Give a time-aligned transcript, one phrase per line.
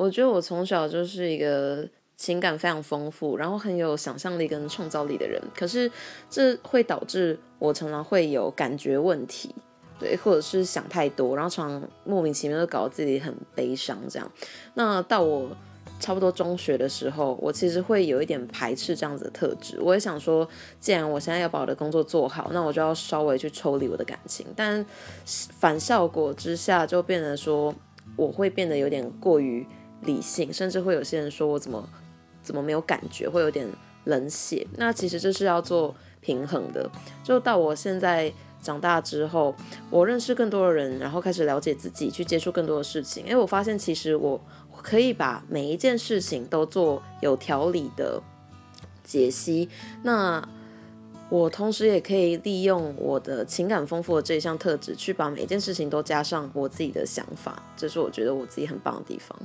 [0.00, 5.38] 我觉得我从小就是一个情感非常丰富，然后很有想象力跟创造力的人。
[5.54, 5.92] 可是
[6.30, 9.54] 这会导致我常常会有感觉问题，
[9.98, 14.32] 对，或者是想太多，然后常常莫名其妙就搞得自己很悲伤这样。
[14.72, 15.50] 那到我
[15.98, 19.78] 差不多中学的时候，我其实会有一点排斥这样子的特质。
[19.82, 20.48] 我也想说，
[20.80, 24.46] 既然我现在要把我的工作做好，那我就要稍微去抽离我的感情。
[24.56, 24.82] 但
[25.26, 27.74] 反效果之下，就变得说
[28.16, 29.66] 我会变得有点过于
[30.02, 31.88] 理性，甚至会有些人说我怎么
[32.42, 33.68] 怎么没有感觉，会有点
[34.04, 34.66] 冷血。
[34.76, 36.90] 那其实这是要做平衡的。
[37.22, 38.32] 就到我现在
[38.62, 39.54] 长大之后，
[39.90, 43.24] 我认识更多的人，然后开始了解自己，去接触更多的事情。
[43.24, 44.40] 因为我发现其实我。
[44.82, 48.18] 可以把每一件事情都做有条理的
[49.04, 49.68] 解析，
[50.02, 50.42] 那
[51.28, 59.38] 我同时也可以利用我的情感丰富的这一项特质，去把每件事情都加上我自己的想法，这是我觉得我自己很棒的地方。